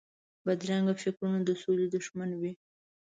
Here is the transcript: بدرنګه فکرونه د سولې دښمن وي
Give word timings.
بدرنګه 0.45 0.93
فکرونه 1.01 1.39
د 1.43 1.49
سولې 1.61 1.85
دښمن 1.95 2.29
وي 2.41 2.51